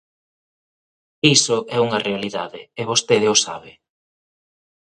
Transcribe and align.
Iso 1.37 1.57
é 1.75 1.77
unha 1.87 2.03
realidade 2.07 2.61
e 2.79 2.81
vostede 2.91 3.27
o 3.35 3.37
sabe. 3.45 3.71